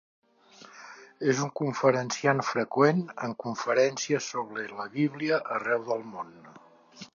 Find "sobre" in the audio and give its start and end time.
4.37-4.65